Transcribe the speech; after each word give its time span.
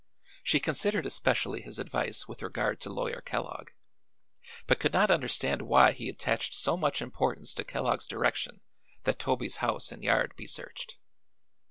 She 0.41 0.59
considered 0.59 1.05
especially 1.05 1.61
his 1.61 1.77
advice 1.77 2.27
with 2.27 2.41
regard 2.41 2.79
to 2.81 2.89
Lawyer 2.89 3.21
Kellogg, 3.21 3.67
but 4.65 4.79
could 4.79 4.93
not 4.93 5.11
understand 5.11 5.61
why 5.61 5.91
he 5.91 6.09
attached 6.09 6.55
so 6.55 6.75
much 6.75 7.03
importance 7.03 7.53
to 7.53 7.63
Kellogg's 7.63 8.07
direction 8.07 8.61
that 9.03 9.19
Toby's 9.19 9.57
house 9.57 9.91
and 9.91 10.03
yard 10.03 10.35
be 10.35 10.47
searched. 10.47 10.97